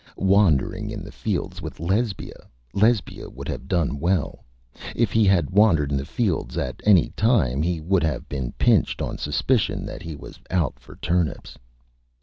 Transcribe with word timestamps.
Wandering 0.17 0.89
in 0.89 1.03
the 1.03 1.11
Fields 1.11 1.61
with 1.61 1.79
Lesbia! 1.79 2.47
Lesbia 2.73 3.29
would 3.29 3.47
have 3.47 3.67
done 3.67 3.99
Well. 3.99 4.43
If 4.95 5.11
he 5.11 5.25
had 5.25 5.51
Wandered 5.51 5.91
in 5.91 5.97
the 5.97 6.05
Fields 6.07 6.57
at 6.57 6.81
any 6.87 7.09
Time 7.15 7.61
he 7.61 7.79
would 7.79 8.01
have 8.01 8.27
been 8.27 8.51
Pinched 8.53 8.99
on 8.99 9.19
Suspicion 9.19 9.85
that 9.85 10.01
he 10.01 10.15
was 10.15 10.39
out 10.49 10.79
for 10.79 10.95
Turnips. 10.95 11.55